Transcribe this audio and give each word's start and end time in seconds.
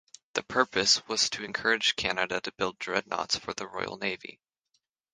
The 0.33 0.41
purpose 0.41 1.07
was 1.07 1.29
to 1.29 1.43
encourage 1.43 1.95
Canada 1.95 2.41
to 2.41 2.51
build 2.53 2.79
Dreadnoughts 2.79 3.37
for 3.37 3.53
the 3.53 3.67
Royal 3.67 3.97
Navy. 3.99 4.39